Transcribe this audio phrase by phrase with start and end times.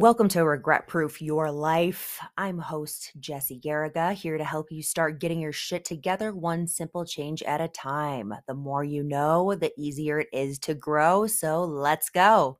[0.00, 2.20] Welcome to Regret Proof Your Life.
[2.38, 7.04] I'm host Jessie Garriga here to help you start getting your shit together one simple
[7.04, 8.32] change at a time.
[8.48, 11.26] The more you know, the easier it is to grow.
[11.26, 12.58] So let's go.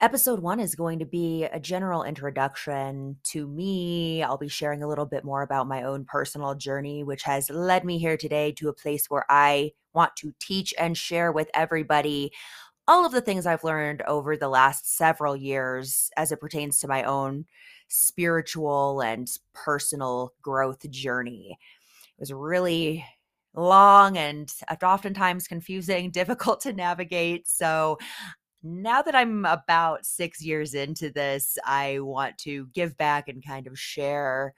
[0.00, 4.22] Episode one is going to be a general introduction to me.
[4.22, 7.84] I'll be sharing a little bit more about my own personal journey, which has led
[7.84, 12.30] me here today to a place where I want to teach and share with everybody
[12.88, 16.88] all of the things I've learned over the last several years as it pertains to
[16.88, 17.46] my own
[17.88, 21.58] spiritual and personal growth journey.
[22.18, 23.04] It was really
[23.54, 27.48] long and uh, oftentimes confusing, difficult to navigate.
[27.48, 27.98] So
[28.62, 33.66] now that I'm about six years into this, I want to give back and kind
[33.66, 34.54] of share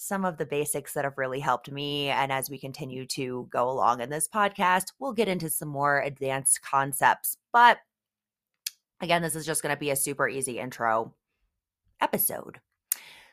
[0.00, 2.08] some of the basics that have really helped me.
[2.08, 6.00] And as we continue to go along in this podcast, we'll get into some more
[6.00, 7.36] advanced concepts.
[7.52, 7.78] But
[9.00, 11.14] again, this is just going to be a super easy intro
[12.00, 12.60] episode.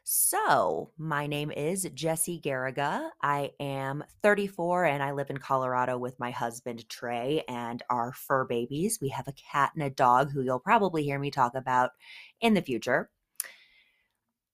[0.03, 3.09] So, my name is Jessie Garriga.
[3.22, 8.44] I am 34 and I live in Colorado with my husband Trey and our fur
[8.45, 8.97] babies.
[9.00, 11.91] We have a cat and a dog who you'll probably hear me talk about
[12.41, 13.09] in the future.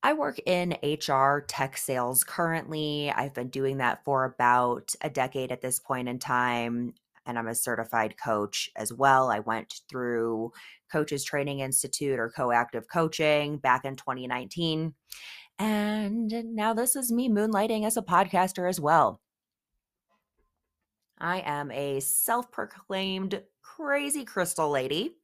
[0.04, 3.12] I work in HR tech sales currently.
[3.12, 6.96] I've been doing that for about a decade at this point in time.
[7.28, 9.30] And I'm a certified coach as well.
[9.30, 10.52] I went through
[10.92, 14.96] Coaches Training Institute or Coactive Coaching back in 2019.
[15.60, 19.22] And now this is me moonlighting as a podcaster as well.
[21.20, 25.18] I am a self proclaimed crazy crystal lady.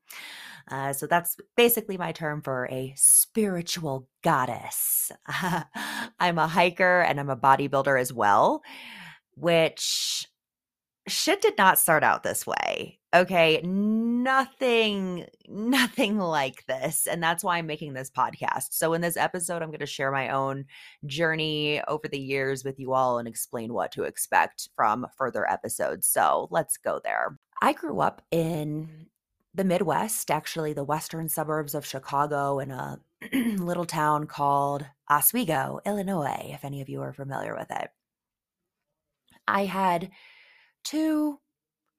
[0.70, 5.12] Uh, so that's basically my term for a spiritual goddess.
[6.20, 8.62] I'm a hiker and I'm a bodybuilder as well,
[9.36, 10.28] which
[11.08, 13.00] shit did not start out this way.
[13.16, 18.68] Okay, nothing nothing like this and that's why I'm making this podcast.
[18.72, 20.66] So in this episode I'm going to share my own
[21.06, 26.08] journey over the years with you all and explain what to expect from further episodes.
[26.08, 27.38] So let's go there.
[27.62, 29.08] I grew up in
[29.58, 33.00] the Midwest, actually the western suburbs of Chicago, in a
[33.34, 37.90] little town called Oswego, Illinois, if any of you are familiar with it.
[39.48, 40.12] I had
[40.84, 41.40] two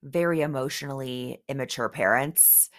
[0.05, 2.71] very emotionally immature parents.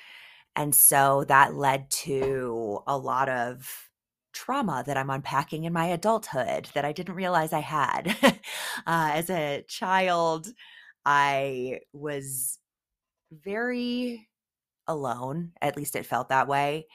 [0.55, 3.89] And so that led to a lot of
[4.31, 8.15] trauma that I'm unpacking in my adulthood that I didn't realize I had.
[8.23, 8.39] uh,
[8.87, 10.47] as a child,
[11.05, 12.59] I was
[13.31, 14.28] very
[14.89, 15.53] alone.
[15.61, 16.87] At least it felt that way.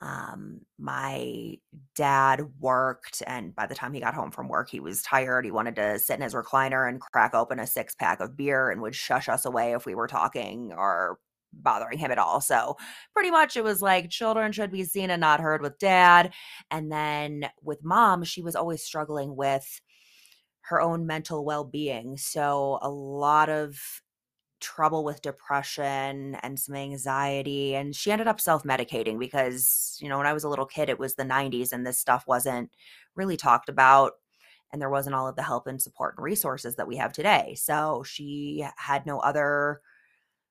[0.00, 1.58] Um, my
[1.94, 5.44] dad worked, and by the time he got home from work, he was tired.
[5.44, 8.70] He wanted to sit in his recliner and crack open a six pack of beer
[8.70, 11.18] and would shush us away if we were talking or
[11.52, 12.40] bothering him at all.
[12.40, 12.76] So,
[13.14, 16.32] pretty much it was like children should be seen and not heard with dad.
[16.70, 19.80] And then with mom, she was always struggling with
[20.62, 22.16] her own mental well being.
[22.16, 24.01] So, a lot of
[24.62, 30.26] trouble with depression and some anxiety and she ended up self-medicating because you know when
[30.26, 32.70] I was a little kid it was the 90s and this stuff wasn't
[33.14, 34.12] really talked about
[34.72, 37.54] and there wasn't all of the help and support and resources that we have today.
[37.58, 39.82] So she had no other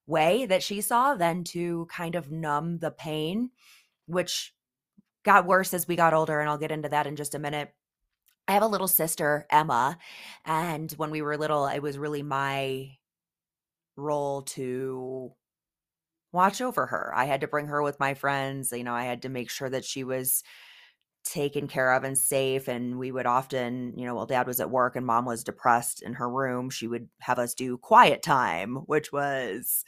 [0.06, 3.50] way that she saw than to kind of numb the pain
[4.06, 4.54] which
[5.24, 7.74] got worse as we got older and I'll get into that in just a minute.
[8.48, 9.98] I have a little sister, Emma,
[10.46, 12.98] and when we were little, it was really my
[13.96, 15.34] role to
[16.32, 17.14] watch over her.
[17.16, 18.72] I had to bring her with my friends.
[18.72, 20.44] You know, I had to make sure that she was
[21.24, 22.68] taken care of and safe.
[22.68, 26.02] And we would often, you know, while dad was at work and mom was depressed
[26.02, 29.84] in her room, she would have us do quiet time, which was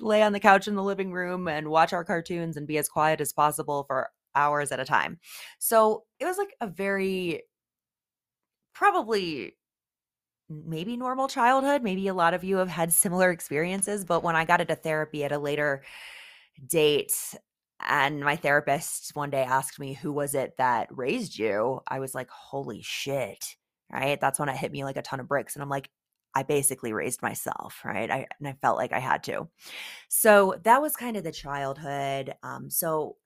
[0.00, 2.88] lay on the couch in the living room and watch our cartoons and be as
[2.88, 5.18] quiet as possible for hours at a time.
[5.58, 7.44] So it was like a very,
[8.74, 9.55] probably
[10.48, 11.82] maybe normal childhood.
[11.82, 15.24] Maybe a lot of you have had similar experiences, but when I got into therapy
[15.24, 15.82] at a later
[16.66, 17.12] date,
[17.86, 21.80] and my therapist one day asked me, Who was it that raised you?
[21.86, 23.56] I was like, Holy shit.
[23.92, 24.20] Right.
[24.20, 25.54] That's when it hit me like a ton of bricks.
[25.54, 25.90] And I'm like,
[26.34, 28.10] I basically raised myself, right?
[28.10, 29.48] I and I felt like I had to.
[30.08, 32.34] So that was kind of the childhood.
[32.42, 33.16] Um, so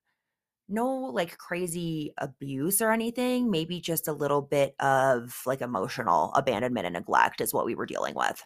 [0.71, 6.87] no like crazy abuse or anything, maybe just a little bit of like emotional abandonment
[6.87, 8.43] and neglect is what we were dealing with.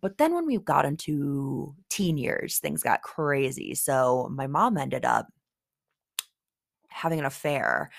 [0.00, 3.74] But then when we got into teen years, things got crazy.
[3.74, 5.26] So my mom ended up
[6.88, 7.90] having an affair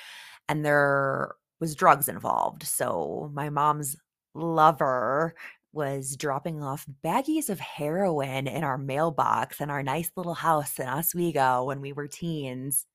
[0.49, 2.63] and there was drugs involved.
[2.63, 3.97] So my mom's
[4.33, 5.35] lover
[5.73, 10.87] was dropping off baggies of heroin in our mailbox in our nice little house in
[10.87, 12.85] Oswego when we were teens.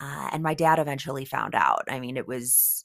[0.00, 1.84] Uh, and my dad eventually found out.
[1.88, 2.84] I mean, it was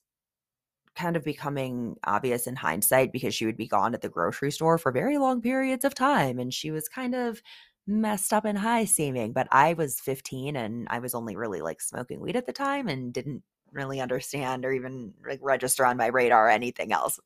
[0.95, 4.77] kind of becoming obvious in hindsight because she would be gone at the grocery store
[4.77, 7.39] for very long periods of time and she was kind of
[7.86, 11.81] messed up and high seeming but i was 15 and i was only really like
[11.81, 16.07] smoking weed at the time and didn't really understand or even like register on my
[16.07, 17.19] radar or anything else.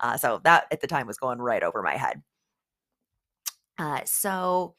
[0.00, 2.22] Uh, so that at the time was going right over my head.
[3.78, 4.74] Uh, so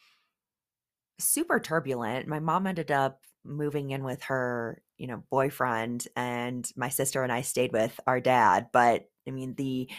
[1.19, 2.27] super turbulent.
[2.27, 7.31] My mom ended up moving in with her, you know, boyfriend and my sister and
[7.31, 9.89] I stayed with our dad, but I mean the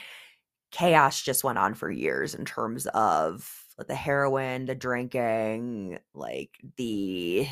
[0.70, 3.50] chaos just went on for years in terms of
[3.86, 7.46] the heroin, the drinking, like the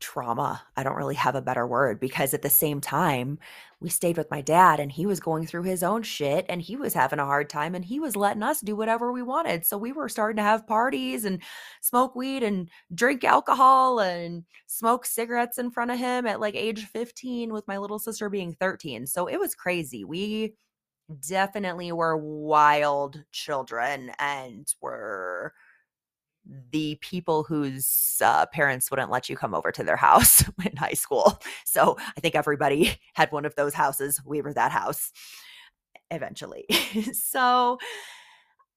[0.00, 0.62] trauma.
[0.76, 3.38] I don't really have a better word because at the same time,
[3.80, 6.76] we stayed with my dad and he was going through his own shit and he
[6.76, 9.64] was having a hard time and he was letting us do whatever we wanted.
[9.64, 11.40] So we were starting to have parties and
[11.80, 16.86] smoke weed and drink alcohol and smoke cigarettes in front of him at like age
[16.86, 19.06] 15 with my little sister being 13.
[19.06, 20.04] So it was crazy.
[20.04, 20.54] We
[21.26, 25.54] definitely were wild children and were
[26.70, 30.94] the people whose uh, parents wouldn't let you come over to their house in high
[30.94, 31.40] school.
[31.64, 34.20] So I think everybody had one of those houses.
[34.24, 35.12] We were that house
[36.10, 36.64] eventually.
[37.12, 37.78] so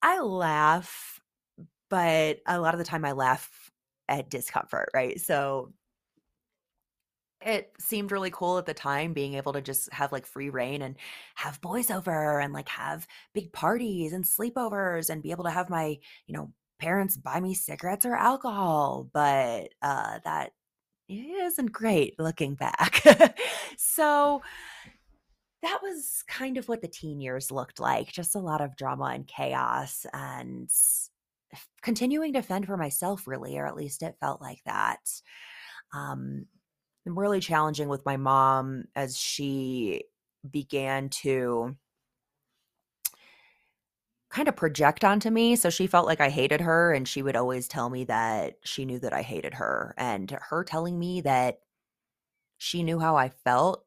[0.01, 1.21] I laugh,
[1.89, 3.71] but a lot of the time I laugh
[4.09, 5.19] at discomfort, right?
[5.19, 5.71] So
[7.43, 10.81] it seemed really cool at the time being able to just have like free reign
[10.81, 10.95] and
[11.35, 15.69] have boys over and like have big parties and sleepovers and be able to have
[15.69, 15.97] my,
[16.27, 16.51] you know,
[16.81, 20.51] parents buy me cigarettes or alcohol, but uh, that
[21.07, 23.03] isn't great looking back.
[23.77, 24.41] so
[25.61, 29.11] that was kind of what the teen years looked like just a lot of drama
[29.13, 30.71] and chaos and
[31.83, 35.01] continuing to fend for myself, really, or at least it felt like that.
[35.93, 36.47] Um,
[37.05, 40.05] really challenging with my mom as she
[40.49, 41.75] began to
[44.31, 45.55] kind of project onto me.
[45.55, 48.85] So she felt like I hated her, and she would always tell me that she
[48.85, 49.93] knew that I hated her.
[49.97, 51.59] And her telling me that
[52.57, 53.85] she knew how I felt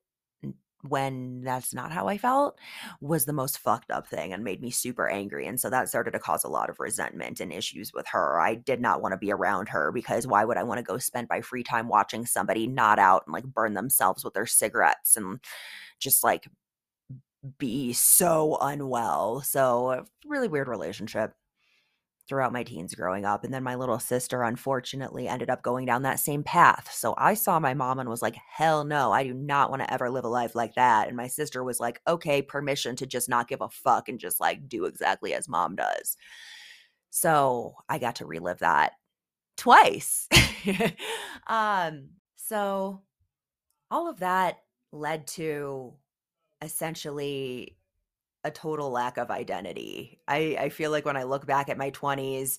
[0.88, 2.58] when that's not how I felt
[3.00, 5.46] was the most fucked up thing and made me super angry.
[5.46, 8.38] And so that started to cause a lot of resentment and issues with her.
[8.38, 10.98] I did not want to be around her because why would I want to go
[10.98, 15.16] spend my free time watching somebody not out and like burn themselves with their cigarettes
[15.16, 15.40] and
[16.00, 16.48] just like
[17.58, 19.42] be so unwell.
[19.42, 21.34] So, really weird relationship
[22.28, 23.44] throughout my teens growing up.
[23.44, 26.90] And then my little sister, unfortunately, ended up going down that same path.
[26.92, 29.92] So I saw my mom and was like, hell no, I do not want to
[29.92, 31.08] ever live a life like that.
[31.08, 34.40] And my sister was like, okay, permission to just not give a fuck and just
[34.40, 36.16] like do exactly as mom does.
[37.10, 38.92] So I got to relive that
[39.56, 40.26] twice.
[41.46, 43.02] um, so
[43.90, 44.60] all of that
[44.92, 45.94] led to
[46.64, 47.76] essentially
[48.44, 50.20] a total lack of identity.
[50.28, 52.58] I, I feel like when I look back at my 20s,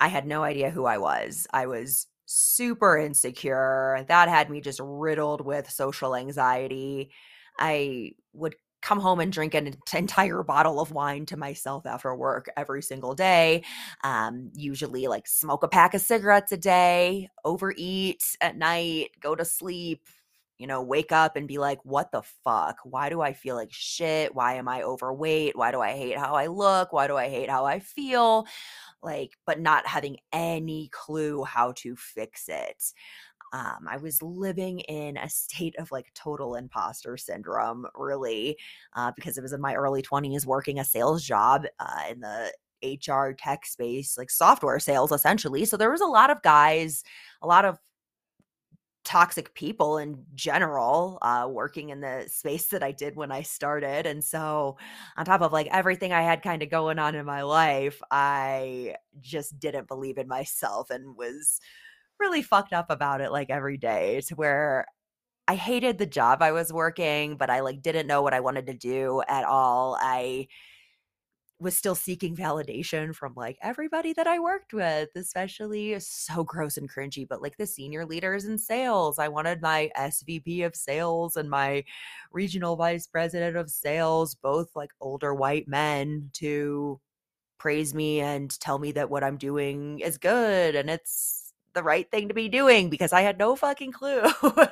[0.00, 1.46] I had no idea who I was.
[1.52, 4.04] I was super insecure.
[4.08, 7.12] That had me just riddled with social anxiety.
[7.58, 12.48] I would come home and drink an entire bottle of wine to myself after work
[12.56, 13.62] every single day.
[14.02, 19.44] Um, usually, like smoke a pack of cigarettes a day, overeat at night, go to
[19.44, 20.02] sleep,
[20.62, 22.76] you know, wake up and be like, what the fuck?
[22.84, 24.32] Why do I feel like shit?
[24.32, 25.56] Why am I overweight?
[25.56, 26.92] Why do I hate how I look?
[26.92, 28.46] Why do I hate how I feel?
[29.02, 32.80] Like, but not having any clue how to fix it.
[33.52, 38.56] Um, I was living in a state of like total imposter syndrome, really,
[38.94, 42.52] uh, because it was in my early 20s working a sales job uh, in the
[42.84, 45.64] HR tech space, like software sales essentially.
[45.64, 47.02] So there was a lot of guys,
[47.42, 47.78] a lot of
[49.04, 54.06] toxic people in general uh, working in the space that I did when I started.
[54.06, 54.76] And so,
[55.16, 58.96] on top of like everything I had kind of going on in my life, I
[59.20, 61.60] just didn't believe in myself and was
[62.20, 64.86] really fucked up about it like every day to where
[65.48, 68.66] I hated the job I was working, but I like didn't know what I wanted
[68.66, 69.98] to do at all.
[70.00, 70.48] I
[71.62, 76.90] was still seeking validation from like everybody that I worked with, especially so gross and
[76.90, 79.18] cringy, but like the senior leaders in sales.
[79.18, 81.84] I wanted my SVP of sales and my
[82.32, 87.00] regional vice president of sales, both like older white men, to
[87.58, 92.10] praise me and tell me that what I'm doing is good and it's the right
[92.10, 94.22] thing to be doing because I had no fucking clue.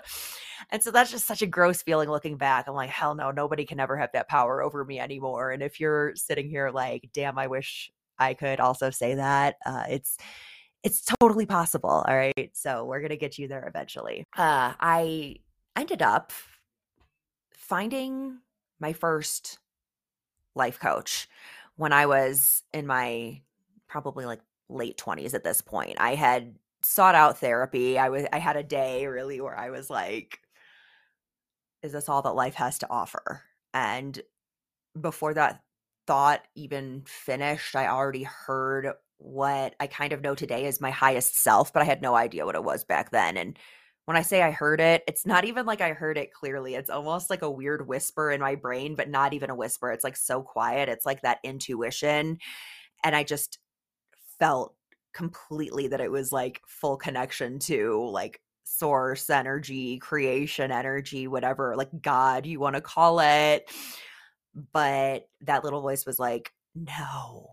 [0.71, 2.69] And so that's just such a gross feeling looking back.
[2.69, 5.51] I'm like, hell no, nobody can ever have that power over me anymore.
[5.51, 9.85] And if you're sitting here like, damn, I wish I could also say that, uh,
[9.89, 10.17] it's
[10.83, 12.05] it's totally possible.
[12.07, 12.51] All right.
[12.55, 14.25] So we're gonna get you there eventually.
[14.37, 15.37] Uh, I
[15.77, 16.33] ended up
[17.53, 18.39] finding
[18.79, 19.59] my first
[20.55, 21.29] life coach
[21.77, 23.41] when I was in my
[23.89, 25.97] probably like late 20s at this point.
[25.99, 27.99] I had sought out therapy.
[27.99, 30.41] I was I had a day really where I was like
[31.83, 33.43] is this all that life has to offer?
[33.73, 34.21] And
[35.01, 35.63] before that
[36.07, 41.39] thought even finished, I already heard what I kind of know today is my highest
[41.43, 43.37] self, but I had no idea what it was back then.
[43.37, 43.59] And
[44.07, 46.75] when I say I heard it, it's not even like I heard it clearly.
[46.75, 49.93] It's almost like a weird whisper in my brain, but not even a whisper.
[49.93, 50.89] It's like so quiet.
[50.89, 52.39] It's like that intuition.
[53.05, 53.59] And I just
[54.39, 54.75] felt
[55.13, 61.91] completely that it was like full connection to like source energy, creation energy, whatever, like
[62.01, 63.71] God you want to call it.
[64.73, 67.49] But that little voice was like, no.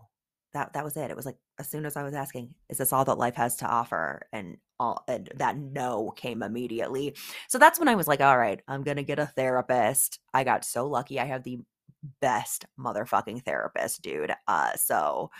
[0.54, 1.10] That that was it.
[1.10, 3.56] It was like as soon as I was asking, is this all that life has
[3.56, 4.26] to offer?
[4.32, 7.14] And all and that no came immediately.
[7.48, 10.20] So that's when I was like, all right, I'm gonna get a therapist.
[10.32, 11.20] I got so lucky.
[11.20, 11.58] I have the
[12.22, 14.32] best motherfucking therapist, dude.
[14.46, 15.30] Uh so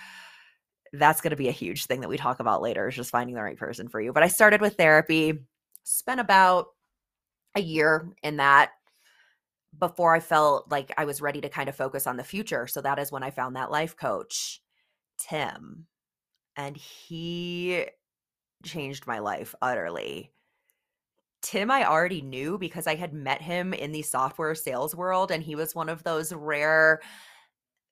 [0.93, 3.35] that's going to be a huge thing that we talk about later is just finding
[3.35, 4.13] the right person for you.
[4.13, 5.39] But I started with therapy,
[5.89, 6.69] spent about
[7.55, 8.73] a year in that
[9.79, 12.67] before I felt like I was ready to kind of focus on the future.
[12.67, 14.61] So that is when I found that life coach,
[15.19, 15.87] Tim.
[16.57, 17.87] And he
[18.65, 20.33] changed my life utterly.
[21.41, 25.43] Tim, I already knew because I had met him in the software sales world, and
[25.43, 27.01] he was one of those rare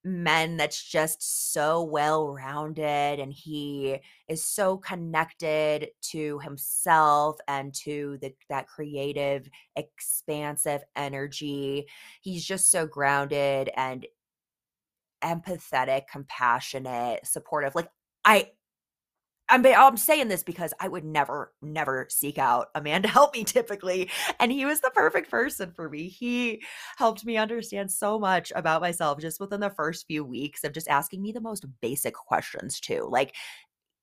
[0.06, 3.98] men that's just so well rounded and he
[4.28, 11.86] is so connected to himself and to the that creative expansive energy.
[12.20, 14.06] He's just so grounded and
[15.24, 17.88] empathetic compassionate supportive like
[18.24, 18.50] i
[19.48, 23.34] I'm I'm saying this because I would never never seek out a man to help
[23.34, 24.10] me typically
[24.40, 26.08] and he was the perfect person for me.
[26.08, 26.62] He
[26.96, 30.88] helped me understand so much about myself just within the first few weeks of just
[30.88, 33.08] asking me the most basic questions too.
[33.10, 33.34] Like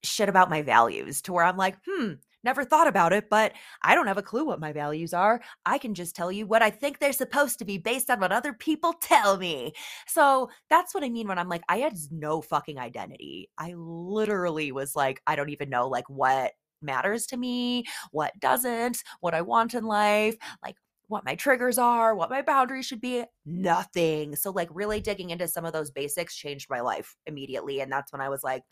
[0.03, 3.95] shit about my values to where I'm like, "Hmm, never thought about it, but I
[3.95, 5.41] don't have a clue what my values are.
[5.65, 8.31] I can just tell you what I think they're supposed to be based on what
[8.31, 9.73] other people tell me.
[10.07, 13.49] So that's what I mean when I'm like, I had no fucking identity.
[13.57, 19.03] I literally was like, I don't even know like what matters to me, what doesn't,
[19.21, 20.75] what I want in life, like
[21.07, 24.35] what my triggers are, what my boundaries should be, nothing.
[24.35, 27.81] So, like, really digging into some of those basics changed my life immediately.
[27.81, 28.63] And that's when I was like,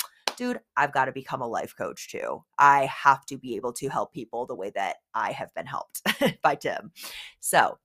[0.42, 2.44] dude, I've got to become a life coach too.
[2.58, 6.02] I have to be able to help people the way that I have been helped
[6.42, 6.92] by Tim.
[7.40, 7.78] So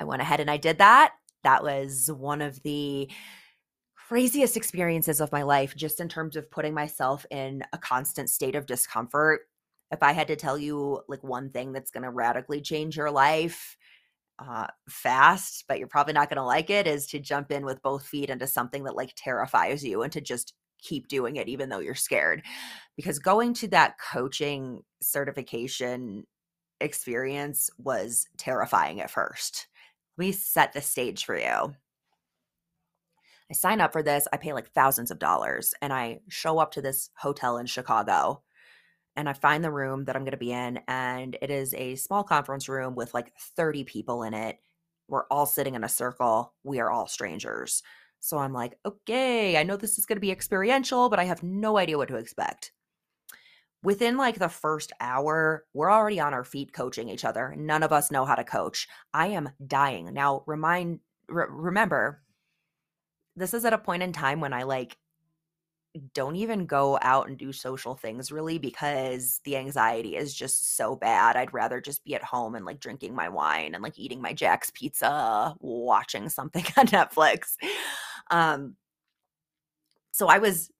[0.00, 1.12] I went ahead and I did that.
[1.44, 3.08] That was one of the
[3.94, 8.56] craziest experiences of my life, just in terms of putting myself in a constant state
[8.56, 9.42] of discomfort.
[9.92, 13.12] If I had to tell you like one thing that's going to radically change your
[13.12, 13.76] life,
[14.40, 17.80] uh, fast, but you're probably not going to like it, is to jump in with
[17.82, 21.68] both feet into something that like terrifies you and to just keep doing it even
[21.68, 22.42] though you're scared
[22.96, 26.24] because going to that coaching certification
[26.80, 29.68] experience was terrifying at first
[30.18, 31.74] we set the stage for you
[33.50, 34.26] I sign up for this.
[34.32, 38.42] I pay like thousands of dollars and I show up to this hotel in Chicago
[39.16, 40.80] and I find the room that I'm going to be in.
[40.88, 44.58] And it is a small conference room with like 30 people in it.
[45.08, 46.54] We're all sitting in a circle.
[46.64, 47.82] We are all strangers.
[48.24, 51.42] So I'm like, okay, I know this is going to be experiential, but I have
[51.42, 52.72] no idea what to expect.
[53.82, 57.54] Within like the first hour, we're already on our feet coaching each other.
[57.54, 58.88] None of us know how to coach.
[59.12, 60.14] I am dying.
[60.14, 62.22] Now, remind re- remember
[63.36, 64.96] this is at a point in time when I like
[66.14, 70.96] don't even go out and do social things really because the anxiety is just so
[70.96, 71.36] bad.
[71.36, 74.32] I'd rather just be at home and like drinking my wine and like eating my
[74.32, 77.56] Jack's pizza, watching something on Netflix.
[78.30, 78.76] Um
[80.12, 80.70] so I was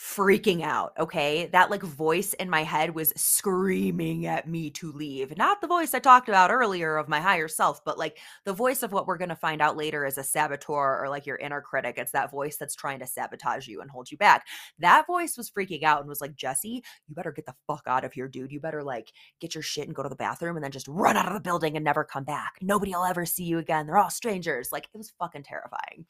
[0.00, 0.92] freaking out.
[0.98, 1.46] Okay.
[1.52, 5.36] That like voice in my head was screaming at me to leave.
[5.36, 8.16] Not the voice I talked about earlier of my higher self, but like
[8.46, 11.26] the voice of what we're going to find out later is a saboteur or like
[11.26, 11.96] your inner critic.
[11.98, 14.46] It's that voice that's trying to sabotage you and hold you back.
[14.78, 18.04] That voice was freaking out and was like, Jessie, you better get the fuck out
[18.04, 18.52] of here, dude.
[18.52, 21.18] You better like get your shit and go to the bathroom and then just run
[21.18, 22.54] out of the building and never come back.
[22.62, 23.86] Nobody will ever see you again.
[23.86, 24.70] They're all strangers.
[24.72, 26.06] Like it was fucking terrifying.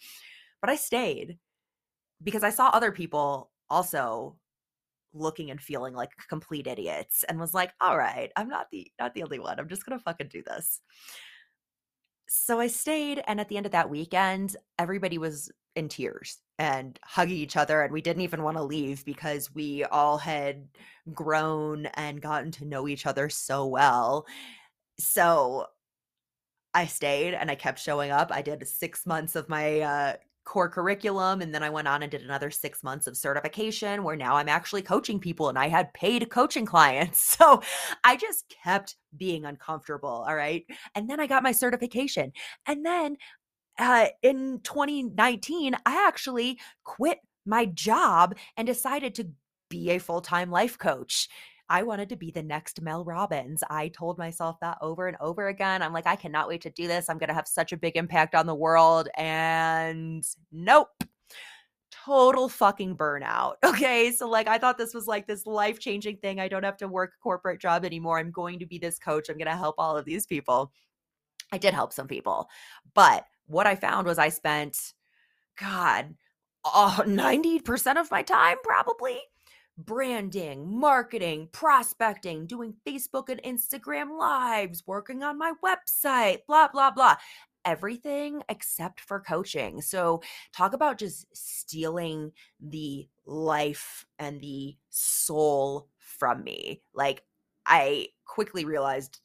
[0.61, 1.39] But I stayed
[2.23, 4.37] because I saw other people also
[5.13, 9.15] looking and feeling like complete idiots and was like, all right, I'm not the not
[9.15, 9.59] the only one.
[9.59, 10.81] I'm just gonna fucking do this.
[12.29, 16.39] So I stayed, and at the end of that weekend, everybody was in tears.
[16.59, 20.69] and hugging each other and we didn't even want to leave because we all had
[21.15, 24.27] grown and gotten to know each other so well
[24.99, 25.67] so
[26.75, 30.15] i stayed and i kept showing up i did six months of my uh,
[30.51, 34.17] core curriculum and then i went on and did another six months of certification where
[34.17, 37.21] now i'm actually coaching people and i had paid coaching clients.
[37.41, 37.63] So
[38.03, 40.65] i just kept being uncomfortable all right?
[40.97, 42.33] And then i got my certification.
[42.67, 43.17] And then
[43.79, 49.29] uh, in 2019, I actually quit my job and decided to
[49.69, 51.29] be a full time life coach.
[51.71, 53.63] I wanted to be the next Mel Robbins.
[53.71, 55.83] I told myself that over and over again.
[55.83, 57.09] I'm like, I cannot wait to do this.
[57.09, 59.09] I'm going to have such a big impact on the world.
[59.17, 60.89] And nope.
[61.93, 63.55] Total fucking burnout.
[63.65, 64.11] Okay.
[64.11, 66.41] So, like, I thought this was like this life changing thing.
[66.41, 68.19] I don't have to work a corporate job anymore.
[68.19, 69.29] I'm going to be this coach.
[69.29, 70.73] I'm going to help all of these people.
[71.53, 72.49] I did help some people,
[72.95, 74.77] but what I found was I spent,
[75.59, 76.15] God,
[76.65, 79.21] uh, 90% of my time probably
[79.85, 87.17] branding, marketing, prospecting, doing Facebook and Instagram lives, working on my website, blah, blah, blah.
[87.65, 89.83] Everything except for coaching.
[89.83, 90.23] So,
[90.55, 96.81] talk about just stealing the life and the soul from me.
[96.95, 97.23] Like,
[97.67, 99.21] I quickly realized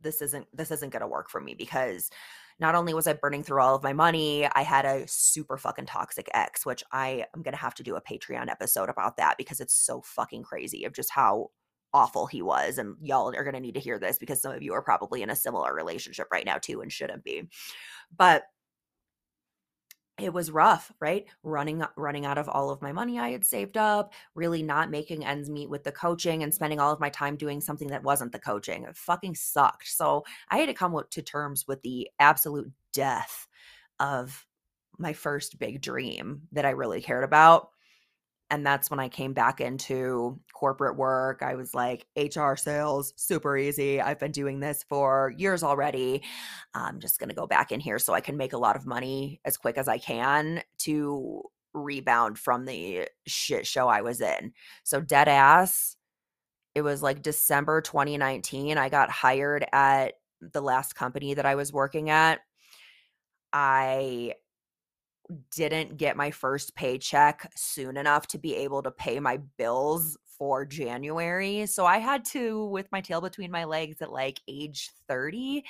[0.00, 2.10] this isn't this isn't going to work for me because
[2.58, 5.86] not only was I burning through all of my money, I had a super fucking
[5.86, 9.36] toxic ex, which I am going to have to do a Patreon episode about that
[9.36, 11.50] because it's so fucking crazy of just how
[11.92, 12.78] awful he was.
[12.78, 15.22] And y'all are going to need to hear this because some of you are probably
[15.22, 17.48] in a similar relationship right now too and shouldn't be.
[18.16, 18.44] But
[20.18, 21.26] it was rough right?
[21.42, 25.24] Running running out of all of my money i had saved up really not making
[25.24, 28.32] ends meet with the coaching and spending all of my time doing something that wasn't
[28.32, 28.84] the coaching.
[28.84, 29.88] It fucking sucked.
[29.88, 33.46] So i had to come to terms with the absolute death
[34.00, 34.46] of
[34.98, 37.70] my first big dream that i really cared about
[38.50, 41.42] and that's when I came back into corporate work.
[41.42, 44.00] I was like, HR sales, super easy.
[44.00, 46.22] I've been doing this for years already.
[46.74, 48.86] I'm just going to go back in here so I can make a lot of
[48.86, 54.52] money as quick as I can to rebound from the shit show I was in.
[54.84, 55.96] So, dead ass,
[56.74, 58.78] it was like December 2019.
[58.78, 62.40] I got hired at the last company that I was working at.
[63.52, 64.34] I
[65.50, 70.64] didn't get my first paycheck soon enough to be able to pay my bills for
[70.64, 71.66] January.
[71.66, 75.64] So I had to, with my tail between my legs at like age 30,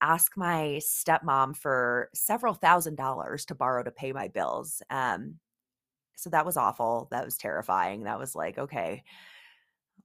[0.00, 4.82] ask my stepmom for several thousand dollars to borrow to pay my bills.
[4.90, 5.36] Um,
[6.16, 7.08] so that was awful.
[7.10, 8.04] That was terrifying.
[8.04, 9.04] That was like, okay,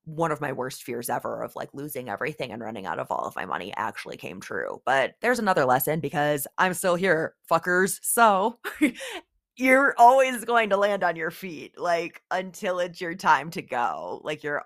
[0.05, 3.25] one of my worst fears ever of like losing everything and running out of all
[3.25, 4.81] of my money actually came true.
[4.85, 7.99] But there's another lesson because I'm still here, fuckers.
[8.01, 8.57] So
[9.57, 14.21] you're always going to land on your feet like until it's your time to go.
[14.23, 14.63] Like you're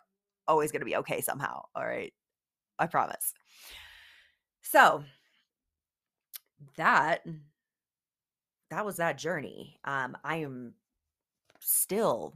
[0.48, 1.64] always going to be okay somehow.
[1.76, 2.14] All right.
[2.80, 3.34] I promise.
[4.62, 5.04] So
[6.78, 7.26] that
[8.70, 9.78] that was that journey.
[9.84, 10.74] Um I am
[11.60, 12.36] still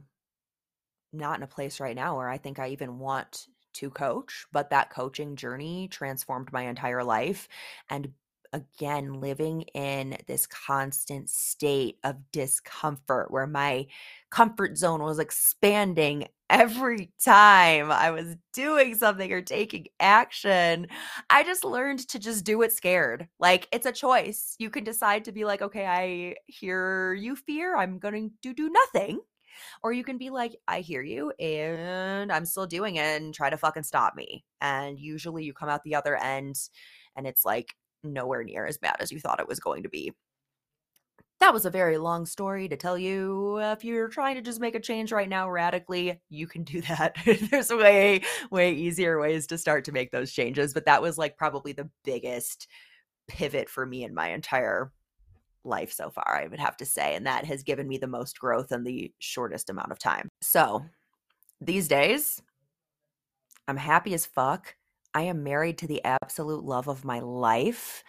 [1.12, 4.70] not in a place right now where I think I even want to coach, but
[4.70, 7.48] that coaching journey transformed my entire life.
[7.88, 8.12] And
[8.52, 13.86] again, living in this constant state of discomfort where my
[14.30, 20.88] comfort zone was expanding every time I was doing something or taking action,
[21.30, 23.28] I just learned to just do it scared.
[23.38, 24.56] Like it's a choice.
[24.58, 27.76] You can decide to be like, okay, I hear you fear.
[27.76, 29.20] I'm going to do nothing.
[29.82, 33.50] Or you can be like, I hear you and I'm still doing it and try
[33.50, 34.44] to fucking stop me.
[34.60, 36.56] And usually you come out the other end
[37.16, 40.12] and it's like nowhere near as bad as you thought it was going to be.
[41.40, 43.58] That was a very long story to tell you.
[43.58, 47.16] If you're trying to just make a change right now radically, you can do that.
[47.50, 50.74] There's way, way easier ways to start to make those changes.
[50.74, 52.68] But that was like probably the biggest
[53.26, 54.92] pivot for me in my entire
[55.64, 57.14] life so far, I would have to say.
[57.14, 60.28] And that has given me the most growth in the shortest amount of time.
[60.42, 60.84] So
[61.60, 62.40] these days,
[63.68, 64.74] I'm happy as fuck.
[65.14, 68.02] I am married to the absolute love of my life.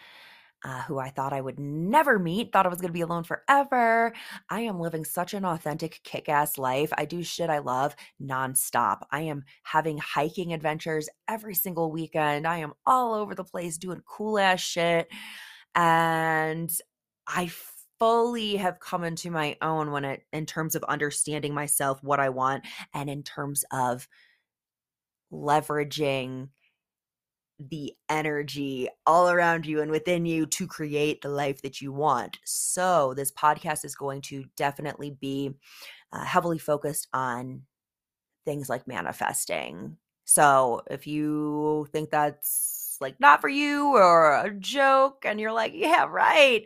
[0.64, 3.24] Uh, who I thought I would never meet, thought I was going to be alone
[3.24, 4.12] forever.
[4.48, 6.92] I am living such an authentic, kick ass life.
[6.96, 9.00] I do shit I love nonstop.
[9.10, 12.46] I am having hiking adventures every single weekend.
[12.46, 15.08] I am all over the place doing cool ass shit.
[15.74, 16.70] And
[17.26, 17.50] I
[17.98, 22.30] fully have come into my own when it in terms of understanding myself, what I
[22.30, 24.08] want, and in terms of
[25.32, 26.48] leveraging
[27.70, 32.38] the energy all around you and within you to create the life that you want.
[32.44, 35.52] So, this podcast is going to definitely be
[36.12, 37.62] uh, heavily focused on
[38.44, 39.96] things like manifesting.
[40.24, 45.72] So, if you think that's like not for you or a joke and you're like,
[45.74, 46.64] yeah, right.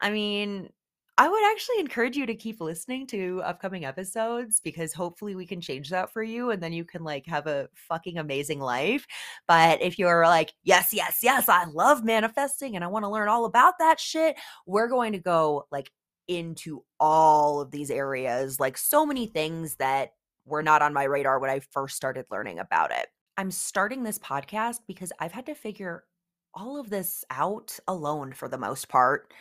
[0.00, 0.70] I mean,
[1.18, 5.62] I would actually encourage you to keep listening to upcoming episodes because hopefully we can
[5.62, 9.06] change that for you and then you can like have a fucking amazing life.
[9.48, 13.28] But if you're like, yes, yes, yes, I love manifesting and I want to learn
[13.28, 15.90] all about that shit, we're going to go like
[16.28, 20.10] into all of these areas, like so many things that
[20.44, 23.06] were not on my radar when I first started learning about it.
[23.38, 26.04] I'm starting this podcast because I've had to figure
[26.52, 29.32] all of this out alone for the most part.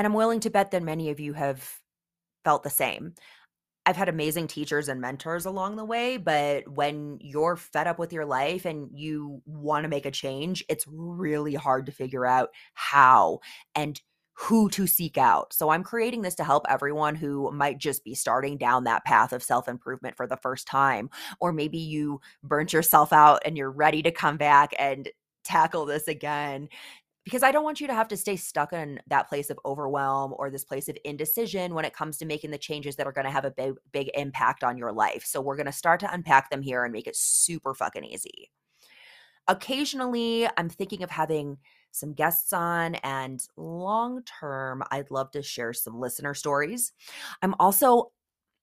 [0.00, 1.78] And I'm willing to bet that many of you have
[2.42, 3.12] felt the same.
[3.84, 8.10] I've had amazing teachers and mentors along the way, but when you're fed up with
[8.10, 12.48] your life and you want to make a change, it's really hard to figure out
[12.72, 13.40] how
[13.74, 14.00] and
[14.32, 15.52] who to seek out.
[15.52, 19.34] So I'm creating this to help everyone who might just be starting down that path
[19.34, 21.10] of self improvement for the first time.
[21.40, 25.10] Or maybe you burnt yourself out and you're ready to come back and
[25.44, 26.68] tackle this again
[27.24, 30.34] because I don't want you to have to stay stuck in that place of overwhelm
[30.36, 33.26] or this place of indecision when it comes to making the changes that are going
[33.26, 35.24] to have a big, big impact on your life.
[35.24, 38.50] So, we're going to start to unpack them here and make it super fucking easy.
[39.48, 41.58] Occasionally, I'm thinking of having
[41.92, 46.92] some guests on, and long term, I'd love to share some listener stories.
[47.42, 48.12] I'm also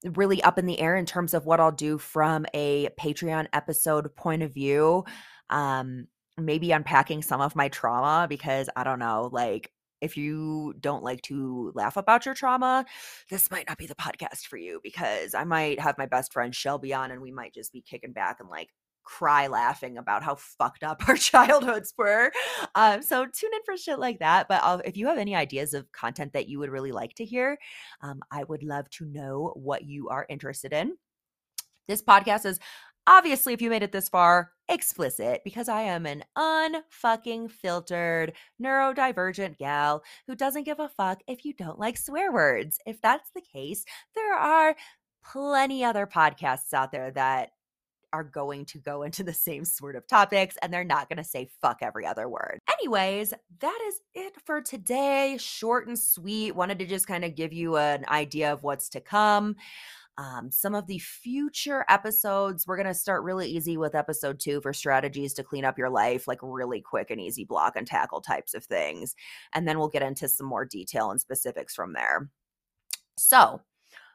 [0.04, 4.14] really up in the air in terms of what I'll do from a Patreon episode
[4.16, 5.04] point of view.
[5.50, 6.06] Um,
[6.38, 9.70] maybe unpacking some of my trauma because I don't know, like
[10.00, 12.84] if you don't like to laugh about your trauma,
[13.30, 16.54] this might not be the podcast for you because I might have my best friend
[16.54, 18.68] Shelby on and we might just be kicking back and like
[19.04, 22.30] cry laughing about how fucked up our childhoods were.
[22.74, 24.48] Um, so tune in for shit like that.
[24.48, 27.24] But I'll, if you have any ideas of content that you would really like to
[27.24, 27.58] hear,
[28.02, 30.96] um, I would love to know what you are interested in.
[31.88, 32.60] This podcast is
[33.06, 39.58] obviously, if you made it this far, explicit because I am an unfucking filtered, neurodivergent
[39.58, 42.78] gal who doesn't give a fuck if you don't like swear words.
[42.86, 44.76] If that's the case, there are
[45.24, 47.50] plenty other podcasts out there that
[48.12, 51.24] are going to go into the same sort of topics and they're not going to
[51.24, 52.58] say fuck every other word.
[52.78, 55.36] Anyways, that is it for today.
[55.38, 56.54] Short and sweet.
[56.54, 59.56] Wanted to just kind of give you an idea of what's to come.
[60.18, 64.60] Um, some of the future episodes, we're going to start really easy with episode two
[64.60, 68.20] for strategies to clean up your life, like really quick and easy block and tackle
[68.20, 69.14] types of things.
[69.54, 72.30] And then we'll get into some more detail and specifics from there.
[73.16, 73.62] So,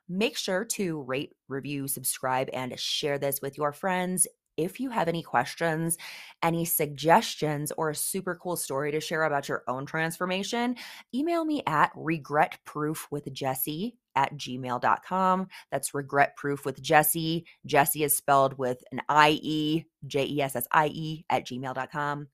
[0.09, 5.07] make sure to rate, review, subscribe, and share this with your friends if you have
[5.07, 5.97] any questions,
[6.41, 10.75] any suggestions, or a super cool story to share about your own transformation,
[11.13, 15.47] email me at regretproofwithjessie at gmail.com.
[15.71, 17.45] That's regret proof with Jessie.
[17.65, 22.27] Jessie is spelled with an I-E, J-E-S-S-I-E at gmail.com.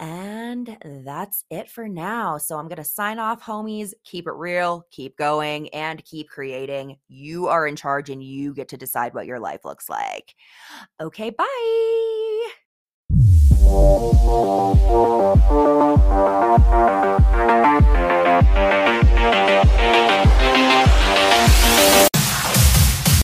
[0.00, 2.36] And that's it for now.
[2.38, 3.92] So I'm going to sign off, homies.
[4.04, 6.96] Keep it real, keep going, and keep creating.
[7.08, 10.34] You are in charge and you get to decide what your life looks like.
[11.00, 11.46] Okay, bye.